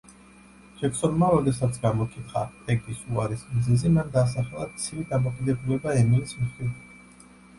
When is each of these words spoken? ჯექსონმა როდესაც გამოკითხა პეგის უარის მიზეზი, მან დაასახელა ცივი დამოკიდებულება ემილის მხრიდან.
ჯექსონმა 0.77 1.27
როდესაც 1.33 1.75
გამოკითხა 1.83 2.41
პეგის 2.69 3.03
უარის 3.17 3.43
მიზეზი, 3.51 3.91
მან 3.99 4.09
დაასახელა 4.17 4.67
ცივი 4.85 5.05
დამოკიდებულება 5.13 5.95
ემილის 6.01 6.35
მხრიდან. 6.41 7.29